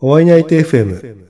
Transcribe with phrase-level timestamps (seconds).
[0.00, 1.26] お会いナイト FM。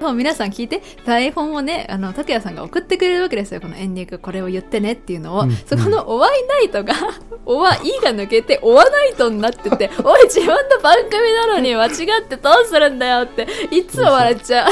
[0.00, 3.60] もう皆さん聞いて、台本をね、あの、拓也さんが送ってくれるわけですよ。
[3.60, 5.42] このエンディング、これを言ってねっていうのを。
[5.42, 6.92] うんそこのおわいナイトが、
[7.46, 14.70] おわいが抜けて、おわナイトになってて、 おい、自分の番組なのに間違ってどうするんだよって、いつも笑っちゃう。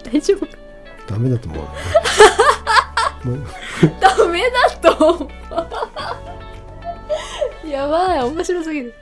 [0.10, 0.52] 大丈夫か？
[1.08, 1.66] ダメだと思う。
[4.00, 5.28] ダメだと思
[7.66, 7.68] う。
[7.68, 8.94] やばい、面白すぎる。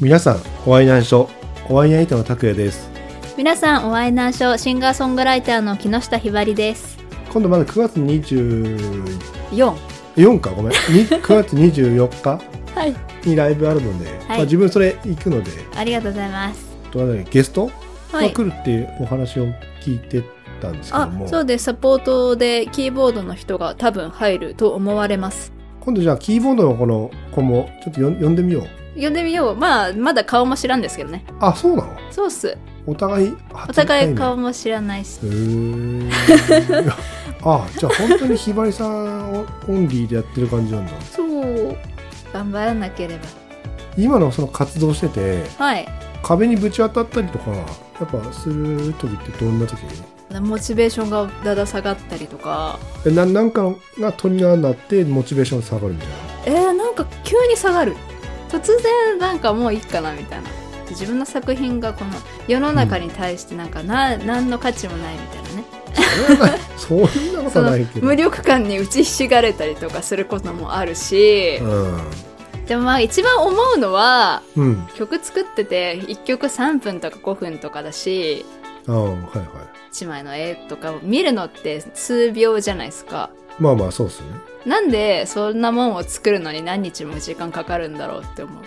[0.00, 1.30] 皆さん、お会いナイト、
[1.68, 2.90] お会いナイトの拓也です。
[3.36, 6.98] 皆さん、お会いなしょう、シンガーソングライターの木下ひばりです。
[7.32, 9.74] 今度まだ9月24
[10.16, 10.40] 4。
[10.40, 10.72] か、ごめん。
[10.72, 10.76] に
[11.08, 12.40] 9月24日
[12.74, 12.94] はい。
[13.26, 16.64] にライブあるので、まあ、自分それ行くので、ありがとうございます。
[16.90, 17.70] とゲスト
[18.12, 18.28] はい。
[18.28, 19.46] が来るっていうお話を
[19.82, 20.22] 聞いて
[20.60, 28.83] たんですけどあも、そうですサポートでキーボードの人が多分入ると思われます今度じゃあキーボードのこの子もちょっとよん呼んでみよう。
[28.96, 29.56] 呼んでみよう。
[29.56, 31.24] まあまだ顔も知らんですけどね。
[31.40, 31.96] あ、そうなの？
[32.10, 32.56] そうっす。
[32.86, 36.10] お互いお初互い顔も知らないしへー。
[37.42, 40.92] あじゃあ本当にひばりさんオンリーでやってる感じなんだ。
[41.10, 41.76] そう。
[42.32, 43.18] 頑張らなけれ
[43.96, 45.88] 今のその活動しててばはい。
[46.22, 47.62] 壁にぶち当たったりとかや
[48.04, 49.78] っぱする時ってどんな時？
[50.40, 52.78] モチベーションがだだ下がったりとか。
[53.06, 56.60] えななんかがトリガーになってモチベーション下がるみたいな？
[56.60, 57.94] えー、なんか急に下がる
[58.58, 60.48] 突然なんかもういいかなみたいな。
[60.90, 62.10] 自分の作品がこの
[62.46, 65.64] 世の中に対してなんかな、何の価値もないみたいなね。
[66.76, 68.04] そんなことないけど。
[68.06, 71.60] 無力感に打ちひしがれたりとかすることもあるし、
[72.66, 74.64] でもまあ一番思うのはうん。
[74.64, 78.44] うん曲作ってて1曲3分とか5分とかだし
[78.86, 79.48] はいはい。
[79.92, 84.26] 1枚の絵とかを見るのって数秒じゃないですかまあまあそうっすね。
[84.66, 88.62] なんでそんなもんを作るのに何日も時間かかるんだろうって思う。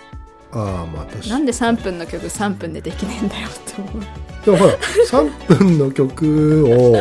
[0.52, 1.30] ああまあ確かに。
[1.30, 4.02] なんで3分の曲3分でできねえんだよって思う。
[4.44, 4.72] でもほら
[5.10, 6.94] 3分の曲を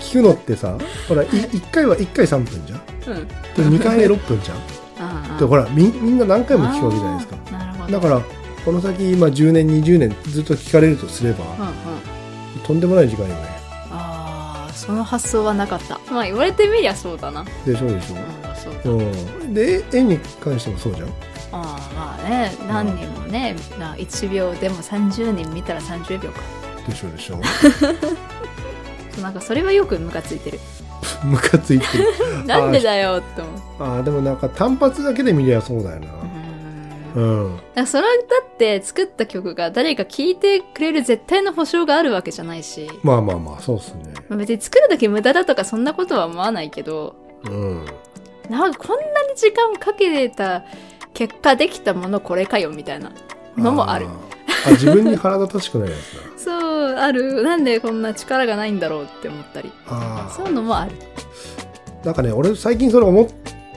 [0.00, 0.76] 聴くのってさ
[1.08, 2.82] ほらい1回は1回3分じゃん。
[3.16, 3.28] うん。
[3.28, 3.34] で
[3.78, 4.56] 2回6分じゃん。
[4.98, 7.36] ああでほらみみんな何回も聴くわけじゃないですか。
[7.52, 7.92] なるほど。
[7.92, 8.20] だから
[8.64, 12.60] この先今10年20年ずっと聞かれるとすれば、うんうん。
[12.64, 13.34] とんでもない時間よね。
[13.34, 13.61] ああ
[14.82, 16.00] その発想はなかった。
[16.12, 17.44] まあ言われてみりゃそうだな。
[17.64, 18.16] でしょでしう。
[18.16, 18.90] んそうだ。
[18.90, 21.08] ょ、うん、で絵に関してもそうじゃん。
[21.08, 21.12] あ
[21.52, 26.40] あまあね何人もねな1秒でも30人見たら30秒か。
[26.88, 27.38] でしょでしょ
[29.12, 30.58] そうなんかそれはよくムカついてる。
[31.22, 32.06] ムカついてる。
[32.44, 33.92] なんでだよって思う。
[33.96, 36.06] ああでもなんか単発だけで見りゃそうだよな。
[36.06, 36.31] うん
[37.14, 37.60] うん。
[37.74, 44.14] だそれだって作った曲が誰か聴いてくれる絶対の保証があるわけじゃないし、まあまあまあそうっすね。
[44.28, 47.14] まあ別に作るだけ無駄だとかそんなことは思わないけど。
[47.44, 47.84] うん。
[48.50, 50.64] なんかこんなに時間かけてた
[51.14, 53.12] 結果できたものこれかよみたいな
[53.56, 54.06] のもある。
[54.66, 56.22] あ自分に腹立たしくないやつだ。
[56.38, 57.42] そうある。
[57.42, 59.72] なんでこんな力がないんだろうって思ったり。
[59.86, 60.92] あそういうのもある。
[62.02, 63.26] あなんかね俺最近それ思っ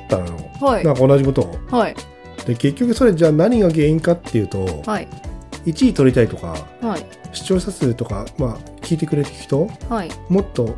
[0.10, 0.34] たのよ。
[0.62, 0.84] はい。
[0.84, 1.56] なんか同じことを。
[1.70, 1.96] はい
[2.46, 5.08] で結局それじゃあ何が原因かっていうとはい。
[5.66, 7.06] 1位取りたいとかはい。
[7.34, 10.10] 視聴者数とかまあ聞いてくれる人はい。
[10.30, 10.76] もっと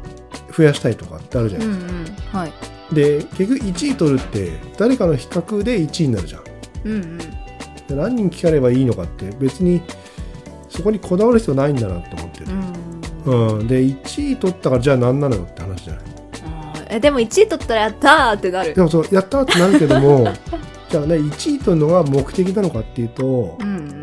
[0.55, 2.05] 増やしたいとかってあるじゃうなんい。
[2.05, 2.39] ですか、うん。
[2.39, 2.51] はい。
[2.95, 6.43] で結局1位取るって誰かの比較で1位になるじゃん。
[6.85, 7.17] うんうん。
[7.17, 7.25] で
[7.89, 9.81] 何人聞かればいいのかって別に
[10.69, 12.45] そこにこだわる必要ないんだなって思ってる、
[13.25, 13.67] うんうん。
[13.67, 16.03] で1位取ったからじゃあ何なのよって話じゃない。
[16.89, 18.73] えでも1位取ったらやったーってなる。
[18.73, 20.27] でもそうやったーってなるけども
[20.89, 23.67] じゃあね1位取るのが目的なのかっていうとうん。
[23.67, 23.97] うん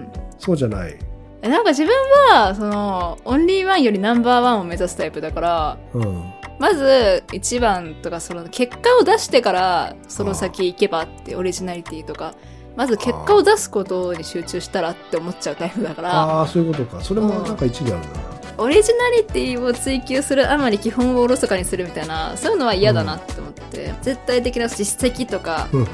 [0.45, 0.99] そうじゃない、
[1.41, 1.95] えなんか自分
[2.31, 12.34] はそのオンリーワンよりナンバーワンを目指すタイプだからうん、まず1番とかその結果を出してからその先行けばってオリジナリティとか
[12.77, 16.12] まず結果を出すことに集中したらって思っちゃうタイプだから。
[16.12, 17.01] ああそういうことか。
[17.01, 18.06] それもなんか一理あるな、
[18.59, 25.87] オリジナリティを追求するあまり基本をおろそかにするみたいなそういうのは嫌だなって思って、絶対的な実績とか、うんうん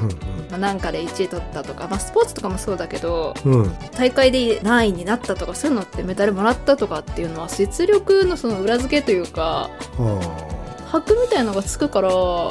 [0.51, 3.63] まあ、なんかで1位取ったとか、まあ、スポーツとかもそうだけどうん。
[3.63, 9.69] うん大会で何位になったとかそういうのってメダルもらったとかっていうのは実力のその裏付けというか
[9.99, 10.47] あ
[10.87, 12.49] 箔みたいのがつくからあ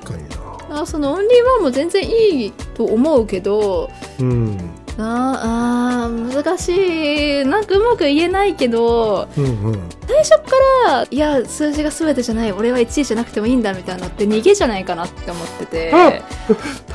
[0.00, 0.28] 確かに
[0.70, 0.80] な。
[0.80, 4.58] あそのオンリーワンも全然いいと思うけどうん
[4.98, 7.44] ああー難しい。
[7.44, 9.88] なんかうまく言えないけどうんうん。
[10.06, 10.56] 最初か
[10.86, 16.22] らいや数字が全てじゃない俺は1位じゃなくてもいいんだみたいなのって逃げじゃないかなって思ってて。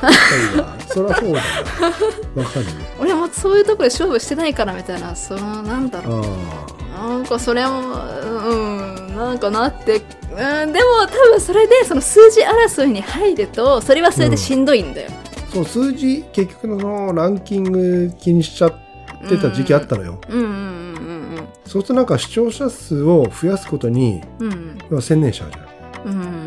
[0.00, 0.10] か
[0.50, 0.80] にな。
[0.88, 2.70] そりゃそうだなわかるよ。
[3.00, 6.24] 俺もそういうところで勝負してないからみたいなそのなんだろう。
[6.96, 10.02] あなんかそれもうんなんかなって。
[10.32, 15.21] うんでも多分それでその数字争いに入るとそれはそれでしんどいんだよ、あ
[15.52, 18.74] そう数字結局のランキング気にしちゃっ
[19.28, 20.82] てた時期あったのよ、うんうんうんうん
[21.64, 24.20] そうするとなんか視聴者数を増やすことに
[25.00, 26.06] 専念しちゃうじゃん。
[26.06, 26.42] うん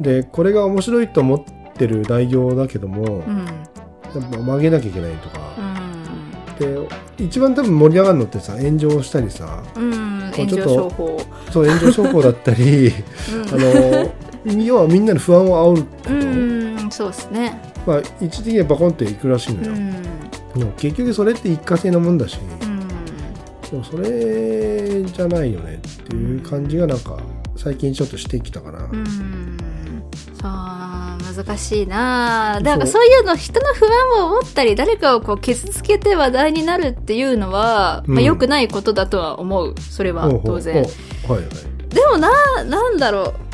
[0.00, 3.38] でこれが面白いと思ってる代表だけども、うん。
[3.38, 5.38] やっぱ曲げなきゃいけないとか。
[6.60, 12.92] う、んで一番多分盛り上がるのってさ炎上したりさうん炎こうちょっとそう炎上商法だったり
[13.52, 20.02] あの要はみんなの不安を煽ること、うん、うん、そうですねまあ一時的にはバコンっていくらしいのよ、うん。
[20.58, 22.86] でも結局それって一過性のもんだし、うん。
[23.70, 27.18] でもそれじゃないよねっていう感じがなんか
[27.56, 29.06] 最近ちょっとしてきたかな、うん。
[30.38, 32.60] そう難しいな。
[32.60, 38.14] なんかそそういうの人の不安を持ったり誰かをこう傷つけて話題になるっていうのは、うん。
[38.16, 39.74] まあ、良くないことだとは思う。
[39.80, 40.74] それは当然。
[40.74, 41.42] はいはい。
[41.88, 42.30] でもな
[42.64, 43.47] なんだろう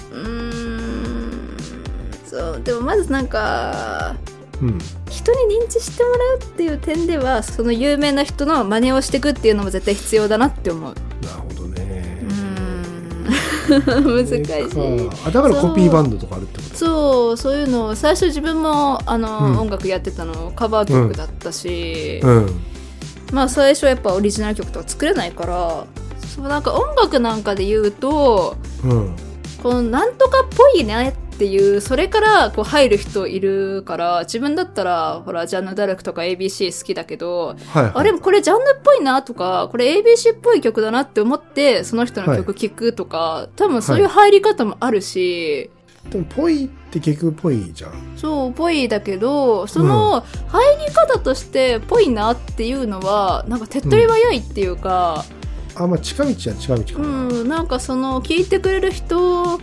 [2.34, 2.60] そう。
[2.62, 4.16] でもまずなんか
[4.60, 4.78] うん。
[5.08, 10.94] 人に認知してもらうっていう点ではその有名な人の真似をしていくっていうのも絶対必要だなって思う。
[10.94, 12.18] なるほどね。
[13.64, 15.10] 難しい。
[15.26, 16.76] あだからコピーバンドとかあるってこと？
[16.76, 19.58] そうそういうの最初自分もあの、うん。
[19.60, 22.60] 音楽やってたのカバー曲だったし、うん。
[23.32, 25.86] まあ最初はやっぱオリジナル曲とか作れないから
[26.36, 29.16] そうなんか音楽なんかで言うとうん。
[29.62, 37.92] このなんとかっぽいねっていうそれからこう入る人いるから自分だったらほらジャンヌ・ダルクとか ABC 好きだけどはいはい。
[37.94, 45.70] あれこれジャンヌっぽいなとかこれ ABC っぽい曲だなって思ってその人の曲聴くとか、多分そういう入り方もあるし、
[46.10, 47.92] でもぽいって結局ぽいじゃん。
[48.16, 55.24] そう、ぽいだけど、その入り方としてぽいなっていうのは、なんか手っ取り早いっていうか、
[55.76, 57.08] あまあ近道は近道かうな、
[57.42, 59.58] ん、なんかその聞いてくれる人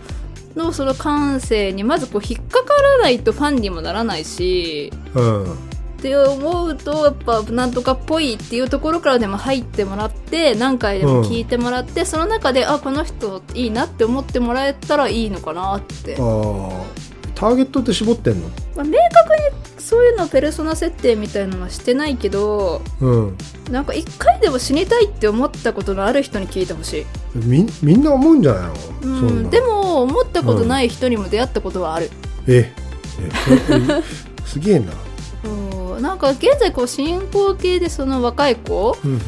[0.56, 5.72] のその感性にまずこう引っかからないとファンにもならないし、うん
[6.02, 16.16] って思うと、やっぱなんとかっぽいっていうところからでも入ってもらって、何回でも聞いてもらって、その中で、あ、この人いいなって思ってもらえたらいいのかなって。
[16.16, 18.48] ターゲットって絞ってんの？
[18.74, 19.61] まあ、明確に
[19.92, 23.36] そういうのペルソナ設定みたいなのはしてないけどうん。
[23.70, 32.10] なんか一回でも死にたいって思ったことのある人に聞いてほしい、みみんな思うんじゃないの、うそんでも思ったことない人にも出会ったことはある、
[32.46, 32.72] え
[33.20, 33.30] え
[33.70, 34.02] え
[34.46, 34.92] すげえな。
[36.00, 39.18] なんか現在こう進行形でその若い子うんうん。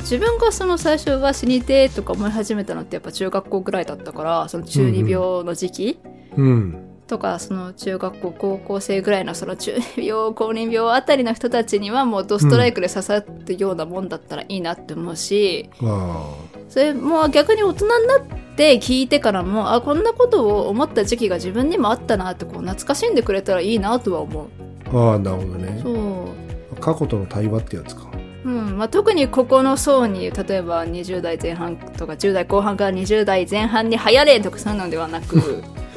[0.00, 6.00] 自分がその最初は死にてーとか思い始めたのってやっぱ中学校ぐらいだったからその中二病の時期、
[6.36, 16.34] うんとかその中学校高校生ぐらいのその中二病高年病あたりの人たちにはもうドストライクで刺さるようなもんだったらいいなって思うし、あ
[16.68, 24.48] それもう逆に大人になって聞いてからもあこんなことを思った時期が自分にもあったなってこう懐かしんでくれたらいいなとは思う。
[24.92, 25.80] あああなるほどね。
[25.82, 26.76] そう。
[26.80, 28.08] 過去との対話ってやつか。
[28.44, 35.62] うんまあ、特にここの層に例えば20代前半とか10代後半から20代前半に流行れとかそういうのではなく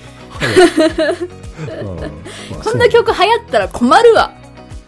[2.63, 4.31] こんな曲流行ったら困るわ。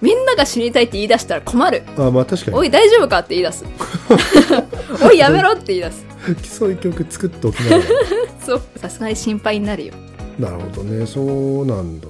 [0.01, 1.83] みんなが死にたいって言い出したら困る。
[1.97, 2.57] ああまあ確かに。
[2.57, 3.65] おい大丈夫かって言い出す。
[5.01, 6.05] おいやめろって言い出す。
[6.57, 7.83] そういう曲作っておきながら
[8.45, 9.93] そうさすがに心配になるよ。
[10.37, 11.05] なるほどね。
[11.05, 12.07] そうなんだ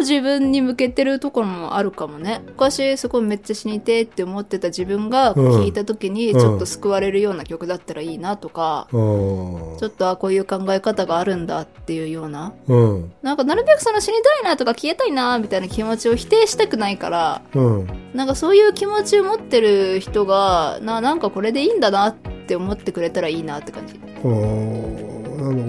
[0.00, 2.42] 自分に向けてるところもあるかもね。
[2.46, 5.52] 昔すごいめっちゃ死にてえって思ってた自分がうん。
[5.52, 12.52] 聴いた時にちょっと救われるような曲だったらいいなとか、あーちょっとあこういう考え方があるんだっていうような。
[12.68, 13.12] うん。
[13.22, 17.88] なんかなるべくその死にたいなとか消えたいなみたいな気持ちを否定したくないからうん。
[18.14, 22.14] なんかそういう気持ちを持ってる人がななんかこれでいいんだなっ
[22.46, 24.00] て思ってくれたらいいなって感じ。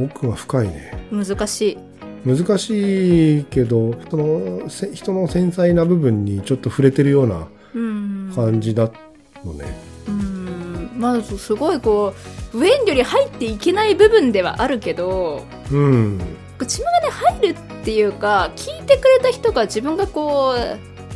[0.06, 1.08] 奥が深いね。
[1.12, 1.78] 難しい
[2.26, 8.34] 難しいけどそのせ人の繊細な部分にちょっと触れてるようなうん。
[8.36, 8.92] 感じだ
[9.44, 9.66] のね。
[10.08, 10.92] うん。
[10.98, 12.14] まあすごいこ
[12.54, 16.20] う上より入っていけない部分ではあるけどうん。
[16.60, 20.54] 自分がね入るっていうか聞いてくれた人が自分がこ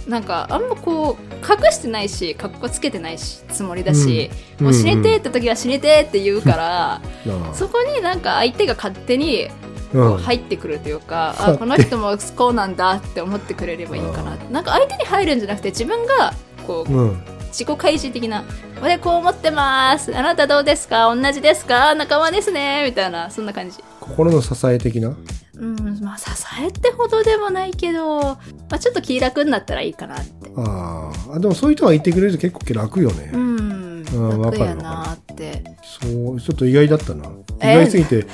[0.08, 7.02] うなんかあんまこう隠してないしかっこつけてないしつもりだし、もう死ねてって時は死ねてって言うから、
[7.54, 16.34] そこになんか相手が勝手にうんこう入ってくるというか、勝手あこの人もこうなんだって思ってくれればいいかななんか相手に入るんじゃなくて自分が
[16.68, 17.24] こううん。
[17.56, 18.44] 自己開示的な
[18.84, 20.14] 「俺こう思ってます。
[20.14, 21.16] あなたどうですか？
[21.16, 21.96] 同じですか？
[21.96, 23.78] 仲間ですね」みたいなそんな感じ。
[24.02, 25.16] 心の支え的な？
[25.56, 26.25] うんまあ支
[26.62, 28.38] えってほどでもないけど、ま
[28.72, 30.52] あ、ちょっと気楽になったらいいかなって。
[30.58, 31.36] あー。
[31.36, 35.64] あでもそういう人がいてくれると結構楽よね、うんうんわ楽やなって
[36.02, 37.25] そうちょっと意外だったな。
[37.25, 37.30] 意
[37.62, 38.25] え外すぎて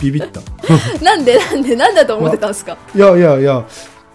[0.00, 0.40] ビビ ビビった。
[1.04, 2.76] なんでなんでなんだと思ってたんですか？
[2.94, 3.64] いやいやいや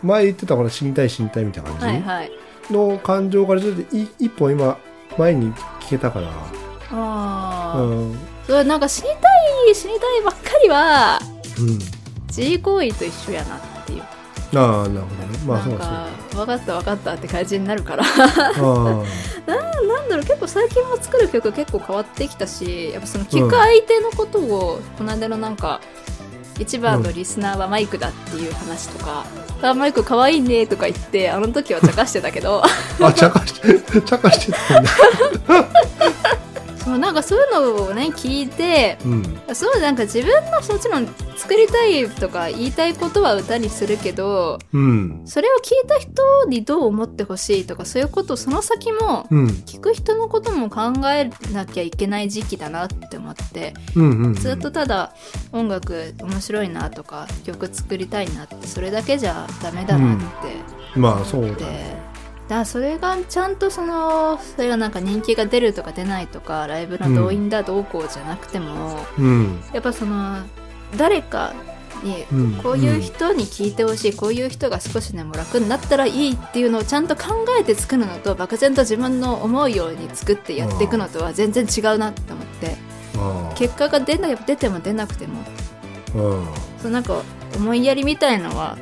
[0.02, 2.32] 前言ってたから死にたい死にたいみたいな感じ、はいはい。
[2.72, 4.78] の感情からちょっとい一本今
[5.18, 6.28] 前に聞けたから。
[6.92, 8.18] あな、うん。
[8.48, 9.14] そうなんか死にた
[9.72, 11.20] い死にたいばっかりは
[11.60, 11.80] うん。
[12.28, 14.04] 自慰行為と一緒やなっていう、
[14.56, 15.38] ああ、なるほどね。
[15.46, 15.80] まあ、なんそうそう。
[15.80, 18.52] か分かった分かったって感じになるからあ
[19.48, 25.80] なんだろう結構最近も作る曲結構変わってきたしやっぱその聞く相手のことを、この間のなんか
[26.60, 29.26] 一番のリスナーはマイクだっていう話とか、
[29.62, 33.08] あマイク可愛いねとか言ってあの時は茶化してたけどあ。
[33.08, 34.90] あ、茶化して、茶化してたんだ。
[36.84, 39.56] そうなんかそういうのをね聞いてうん。
[39.56, 45.22] そうなんか自分のもちろん作りたいとか言いたいことは歌にするけどうん。
[45.26, 49.48] それを聞いた人にどう思ってほしいとかそういうことをその先もうん。
[49.48, 54.10] 聞く人のことも考えなきゃいけない時期だなって思ってうん。
[54.26, 54.34] うん。
[54.34, 55.14] ずっとただ
[55.54, 62.13] 音楽面白いなとか曲作りたいなってそれだけじゃダメだなってまあ、そうだね。
[62.48, 69.64] だそれがちゃんとそのそれがなんか人気が出るとか出ないとかライブの動員だどうこうじゃなくても、うん。
[69.74, 70.38] やっぱその
[70.98, 71.54] 誰か
[72.04, 72.54] にうん。
[72.62, 82.76] こういう人に聞いてほしい、こういう人が少しでも楽になったらいいっていうのをちゃんと考えて作るのと漠然と自分の思うように作ってやっていくのとは全然違うなって思って。
[83.56, 85.44] 結果が出な出ても出なくても
[86.16, 86.48] うん。
[86.82, 87.22] そうなんか
[87.56, 88.78] 思いやりみたいのは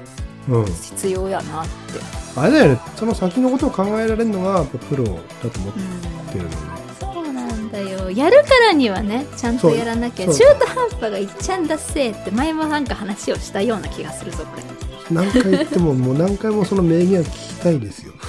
[0.49, 0.65] うん。
[0.65, 1.71] 必要やなって、
[2.35, 2.79] あれだよね。
[2.95, 5.15] その先のことを考えられるのが、やっぱプロだと
[5.59, 6.55] 思っうんてるのね。
[6.99, 14.63] そうなんだよやるからにはねちゃんとやらなきゃ中途半端がいっちゃんだっせーって前もなんか話をしたような気がするぞこれ
[15.11, 18.13] 何回言っても、もう何回もその名言は聞きたいですよ。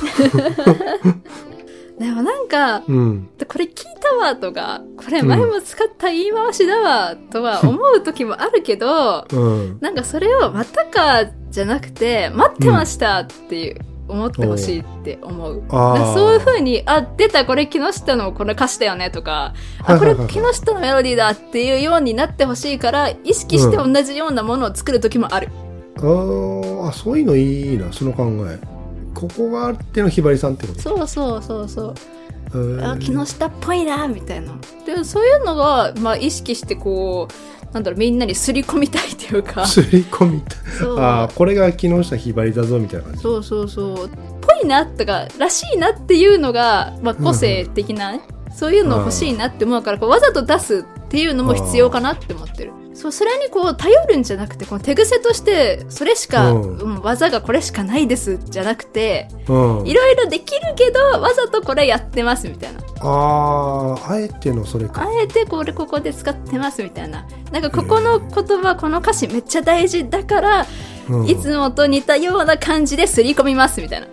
[1.98, 3.28] でもなんかうん。
[3.46, 9.78] これ聞いたわとかこれ前も使った言い回しだわとは思う時もあるけど、うん。
[9.80, 13.80] なんかそれをまたかじゃなくて待ってましたっていう、
[14.12, 15.62] 思ってほしいって思う。
[15.68, 19.54] そういう風に、あ、出た、これ木下のこの歌詞だよねとか、
[19.84, 25.48] あ、これはいはいはい木下のメロディーだっていうようになってほしいから、意識して同じようなものを作る時もある。
[25.96, 28.58] あーあ、そういうのいいな、その考え。
[29.14, 30.80] ここがあってのひばりさんってこと？
[30.80, 31.94] そうそうそうそう。
[32.82, 34.52] あ、木下っぽいな、みたいな。
[34.86, 39.64] でもそういうのが、まあ意識してこう、なんだろう、みんなにすり込みたいっていうか。
[39.66, 40.58] すり込みたい。
[40.78, 43.20] そうああ、これが木下ひばりだぞ、みたいな感じ。
[43.20, 44.10] そうそうそう。
[44.40, 48.20] ぽいなとか、らしいなっていうのが、まあ、個性的なね、
[48.54, 52.72] そういうの欲しいなって思うから、こうわざと出すっていうのも必要かなって思ってる。
[52.94, 59.86] そう、それにこう、頼るんじゃなくて、この手癖として、それしか、ううんん、技がこれしかないです、じゃなくて、うん。
[59.86, 62.80] いろいろできるけど、わざとこれやってます、みたいな。
[63.00, 65.02] ああ、あえてのそれか。
[65.02, 67.26] あえてこれここで使ってます、みたいな。
[67.50, 70.66] なんか、ここの言葉、この歌詞めっちゃ大事だから、
[71.08, 74.06] うんいつもと似たような感じですり込みます、みたいな。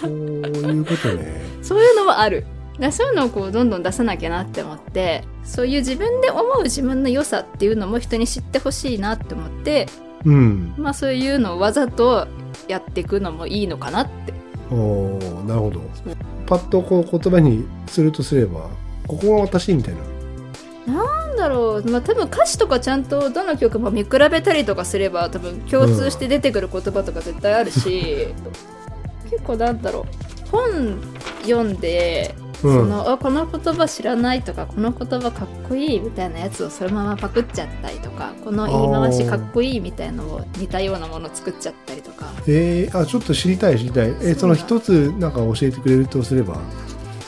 [0.00, 1.40] そういうことね。
[1.62, 2.44] そういうのはある。
[2.80, 9.86] だそういうのをこうどんどん出さなきゃなって思ってそういう自分で思う自分の良さっていうのも人に知ってほしいなって思って
[10.24, 10.74] うん。
[10.76, 12.26] まあそういうのをわざと
[12.68, 14.32] やっていくのもいいのかなって
[14.70, 15.80] おーなるほど。
[16.46, 18.68] パッとこう言葉にするとすれば、
[19.06, 19.94] ここが私みたい
[20.86, 20.94] な。
[20.94, 28.28] なんだろうまあ多分歌詞とかちゃんとどの曲も見比べたりとかすれば多分共通して出てくる言葉とか絶対あるし、
[29.30, 30.06] 結構なんだろ
[30.46, 31.00] う本
[31.42, 32.74] 読んでうん。
[32.74, 42.26] そのあこの言葉知らないとかこの言葉かっこいいみたいなやつをそのままパクっちゃったりとかこの言い回しかっこいいみたいのを似たようなもの作っちゃったりとか。
[42.46, 44.08] えー、あ、ちょっと知りたい知りたい。
[44.08, 46.56] えーその一つなんか教えてくれるとすれば？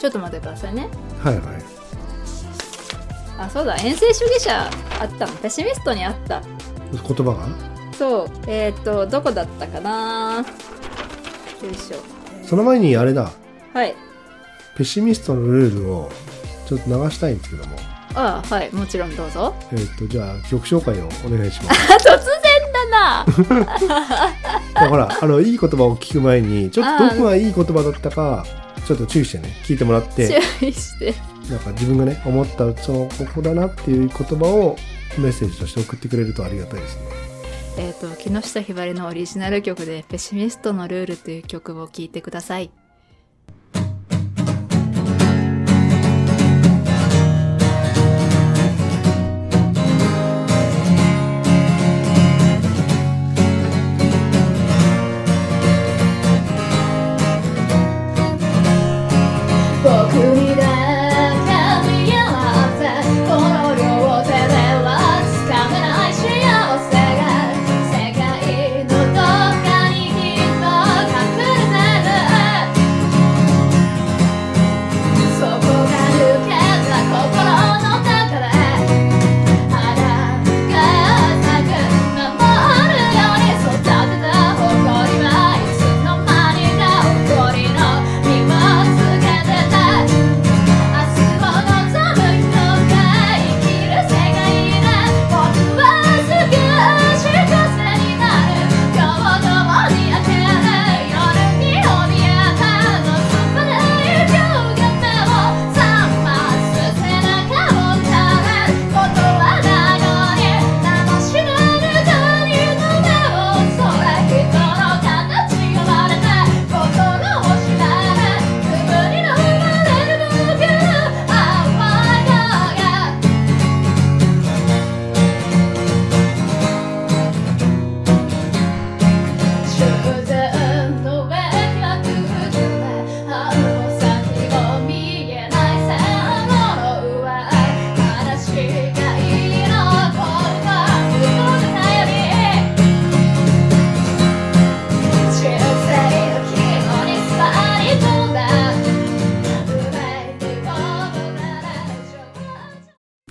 [0.00, 0.88] ちょっと待ってくださいね。
[1.22, 1.44] はいはい。
[3.38, 3.76] あそうだ。
[3.76, 4.70] 遠征主義者
[5.00, 5.32] あったの？
[5.36, 6.42] ペシミストにあった。
[6.92, 7.48] 言葉が？
[7.96, 8.30] そう。
[8.46, 10.44] えっ、とどこだったかな？
[11.62, 11.96] よいしょ。
[12.44, 13.30] その前にあれだ。
[13.72, 13.94] はい
[14.76, 16.11] ペシミストのルールを
[16.67, 17.76] ちょっと流したいんですけども。
[18.14, 21.93] あはいもちろんどうぞえっ、と、じゃあ曲紹介をお願いします。
[21.95, 23.26] あ突然だな
[24.88, 28.45] ほら、あの、いい言葉を聞く前に、ちょっとどこがいい言葉だったか、
[28.87, 30.29] ちょっと注意してね、聞いてもらって、
[30.61, 31.14] 注意して
[31.49, 34.76] なんか自分がね、思った、その、ここだなっていう言葉を
[35.19, 37.02] メッセージとして送ってくれるとありがたいですね。
[37.79, 42.71] えっ、と木下ひばりのオリジナル曲で「ペシミストのルール」という曲を聴いてください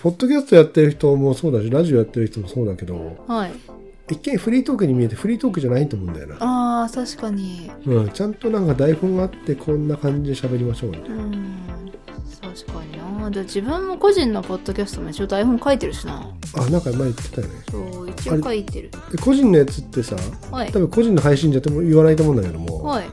[0.01, 3.51] ポッドキャストやってる人もそうだし、ラジオやってる人もそうだけど、はい。
[4.10, 6.38] 一見フリートークに見えてフリートークじゃないと思うんだよな。
[6.39, 7.70] ああ、確かに。
[7.86, 11.15] うん、ちゃんとなんか台本があって、こんな感じで喋りましょうみたいな。
[11.17, 11.55] うん。
[12.41, 13.29] 確かにな。
[13.29, 16.34] で自分も個人のポッドキャストも一応台本書いてるしな。
[16.58, 17.53] あ、なんか前言ってたよね。
[17.70, 18.89] そう、一応書いてる。
[19.12, 20.15] で個人のやつってさ、
[20.51, 20.79] はい多。
[20.79, 23.05] 分個人の配信じゃ言わないと思うんだけども、はい。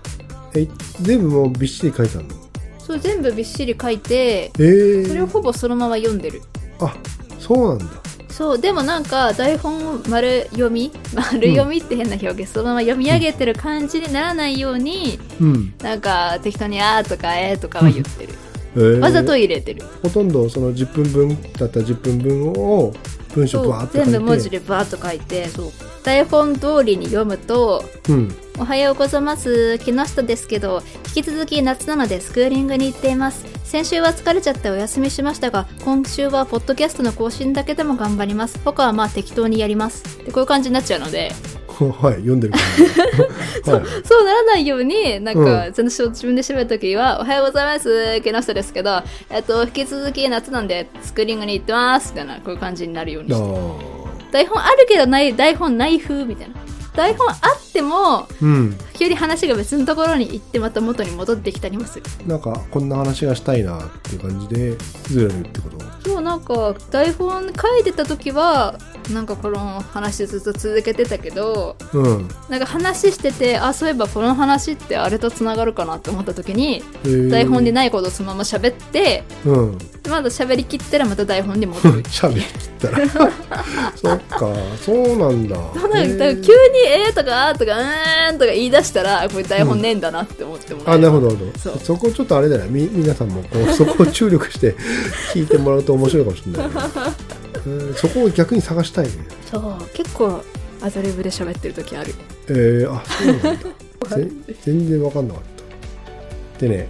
[0.54, 0.66] え
[1.02, 2.34] 全部もうびっしり書いてあるの？
[2.78, 6.40] それ全部びっしり書いて、えー、それをほぼそのまま読んでる。
[6.80, 6.94] あ
[7.38, 7.84] そうなんだ。
[8.30, 18.34] そう、でもなんか台本丸読み 丸読みって変な表現、そのまま読み上げてる感じにならないように、うん、なんか適当にあーとかえーとかは言ってる。
[18.76, 18.98] えー。
[19.00, 19.82] わざと入れてる。
[20.02, 22.92] ほとんどその10分分だったら10分分を
[23.34, 24.04] 文章バーって。
[24.04, 25.72] 全部文字でバーッと書いてそう。
[26.04, 29.78] 台本通りに読むとうん「おはようございます。
[29.78, 38.58] 木下ですけど引き続き夏なのでスクーリングに行っています先週は疲れちゃってお休みしましたが今週はポッドキャストの更新だけでも頑張ります。
[38.64, 40.24] 他はまあ適当にやります。
[40.24, 41.32] でこういう感じになっちゃうので。
[41.78, 42.54] はい読んでる。
[43.62, 53.42] から、はい、そうならないようになんか、うその自分で喋るときは「おはようございます木下ですけど、えっと、引き続き夏なんでスクーリングに行ってます」みたいなこういう感じになるようにして。
[53.42, 56.54] あ台本あるけどない台本ない風みたいな。
[56.96, 62.04] 台本あってもーうん急に話が別のところに行ってまた元に戻ってきたりもする。
[62.26, 65.78] なんかこんな話がしたいなっていう感じでずれるってこと？
[66.04, 68.78] そうなんか台本書いてた時は
[69.12, 77.30] なんかこの話ずっと続けてたけどうん、なんか話しててあそういえばこの話ってあれとつながるかなって思った時にえー。
[77.30, 79.78] 台本にないことをそのまま喋ってうん。
[80.08, 82.02] まだ喋りきったらまた台本に戻る。
[82.08, 82.48] 喋りきっ
[82.80, 83.08] たら。
[83.96, 85.56] そっかそうなんだ。
[85.56, 85.80] だ。
[85.80, 86.48] から急に
[86.88, 91.58] 「えー」とか「あー」とか「うーん」とか言い出したらこれ台本ねえんだなって思ってもらえあるなるほどなるほど。
[91.58, 91.78] そう。
[91.78, 94.74] そこちょっとあれだよねみ皆さんもこうそこを注力して
[95.32, 96.74] 聞いてもらうと面白いかもしれないね、
[97.66, 99.12] うんそこを逆に探したいね。
[99.50, 99.88] そう。
[99.94, 100.40] 結構
[100.80, 102.14] アドリブで喋ってる時ある。
[102.48, 103.52] えー、あそうなんだ。
[104.16, 104.28] ぜ
[104.64, 105.42] 全然わかんなかっ
[106.56, 106.66] た。
[106.66, 106.88] でね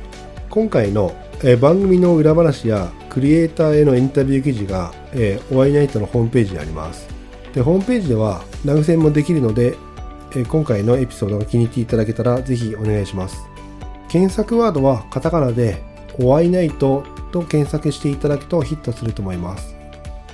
[0.51, 7.09] 今回の、えー番組の裏話やクリエイターへのインタビュー記事が、えー、お会いナイトのホームページにあります。
[7.55, 9.75] でホームページでは投げ銭もできるので、
[10.35, 13.49] え今回のエピソードが気に入っていただけたらぜひお願いします。
[14.09, 15.83] 検索ワードはカタカナで
[16.19, 19.75] 「お会いナイト」と検索していただくとヒットすると思います。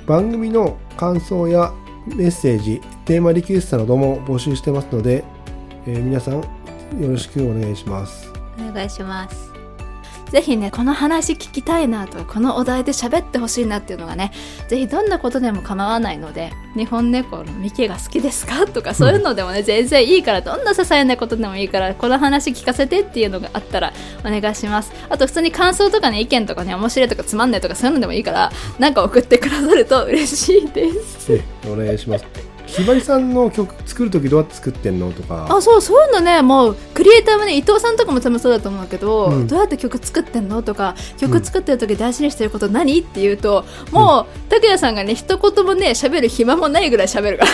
[0.07, 1.73] 番組の感想や
[2.07, 5.25] メッセージテーマリクエストなども募集してますので、
[5.87, 6.43] えー皆さんよ
[7.01, 8.31] ろしくお願いします。
[8.59, 9.54] お願いします。
[10.31, 14.33] ぜひねこの話聞きたいなとかこのお題で喋ってほしいなっていうのがね
[14.69, 24.93] ぜひどんなことでも構わないので日本猫のミケが好きですかとかそういうのでもね全然いいからどんな些細なことでもいいからこの話聞かせてっていうのがあったらお願いします。
[25.09, 31.33] あと普通に感想とかね意見とかね面白いとかつまんないとかそういうのでもいいからなんか送ってくださると嬉しいです。
[31.33, 35.47] えお願いしますひばりさんの曲作る時どうやって作ってんのとか。
[35.49, 39.47] あそうそういうのねもうクリエイターもね伊藤さんとかも多分そうだと思うけど、うん。
[39.47, 47.51] どうやって曲作ってんのとか曲作ってる時大事にしてること何って言うともう拓哉さんがね一言もね喋る暇もないぐらい喋るから。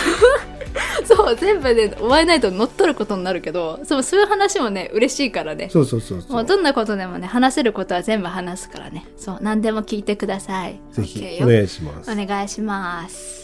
[1.05, 5.69] そう全部で、ね、終わえないと乗っ取ることになるけどそうそういう話もね嬉しいからね。
[5.69, 6.31] そうそうそうそう。
[6.31, 9.05] もうどんなことでもね話せることは全部話すからね。
[9.17, 10.79] そう何でも聞いてください。
[10.91, 12.11] ぜひお願いします。
[12.11, 13.40] お願いします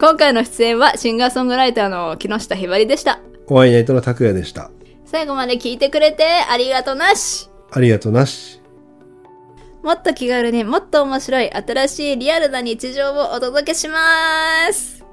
[0.00, 3.20] 今回の出演はシンガーソングライターの木下ひばりでした。
[3.48, 4.70] お会いナイトの拓也でした。
[5.04, 7.48] 最後まで聞いてくれてありがとなし。
[7.70, 8.60] ありがとうなし。
[9.82, 13.98] もっと気軽にもっと面白い新しいリアルな日常をお届けしま
[14.72, 15.04] す。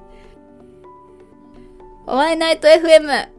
[2.07, 3.29] おワイナイト FM